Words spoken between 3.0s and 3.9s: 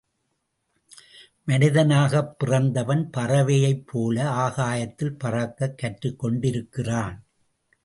பறவையைப்